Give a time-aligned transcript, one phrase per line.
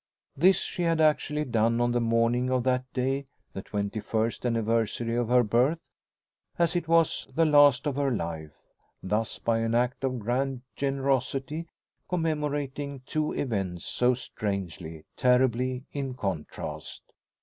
[0.35, 5.15] This she had actually done on the morning of that day, the twenty first anniversary
[5.15, 5.77] of her birth,
[6.57, 8.55] as it was the last of her life;
[9.03, 11.67] thus by an act of grand generosity
[12.09, 17.13] commemorating two events so strangely, terribly, in contrast!